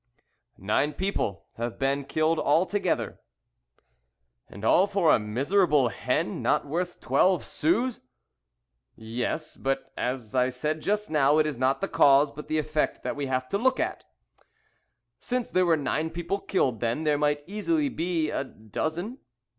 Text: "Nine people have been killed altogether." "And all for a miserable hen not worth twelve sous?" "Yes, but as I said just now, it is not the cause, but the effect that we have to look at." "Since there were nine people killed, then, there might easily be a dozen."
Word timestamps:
"Nine 0.57 0.93
people 0.93 1.45
have 1.57 1.77
been 1.77 2.05
killed 2.05 2.39
altogether." 2.39 3.19
"And 4.49 4.65
all 4.65 4.87
for 4.87 5.11
a 5.15 5.19
miserable 5.19 5.89
hen 5.89 6.41
not 6.41 6.65
worth 6.65 6.99
twelve 6.99 7.45
sous?" 7.45 7.99
"Yes, 8.95 9.55
but 9.55 9.93
as 9.95 10.33
I 10.33 10.49
said 10.49 10.81
just 10.81 11.11
now, 11.11 11.37
it 11.37 11.45
is 11.45 11.59
not 11.59 11.81
the 11.81 11.87
cause, 11.87 12.31
but 12.31 12.47
the 12.47 12.57
effect 12.57 13.03
that 13.03 13.15
we 13.15 13.27
have 13.27 13.47
to 13.49 13.59
look 13.59 13.79
at." 13.79 14.03
"Since 15.19 15.51
there 15.51 15.67
were 15.67 15.77
nine 15.77 16.09
people 16.09 16.39
killed, 16.39 16.79
then, 16.79 17.03
there 17.03 17.19
might 17.19 17.43
easily 17.45 17.87
be 17.89 18.31
a 18.31 18.43
dozen." 18.43 19.19